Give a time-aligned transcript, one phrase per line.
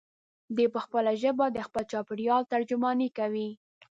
[0.55, 3.49] دی په خپله ژبه د خپل چاپېریال ترجماني کوي.